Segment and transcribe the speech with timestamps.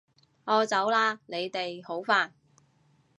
[0.45, 1.19] 我走喇！
[1.27, 2.31] 你哋好煩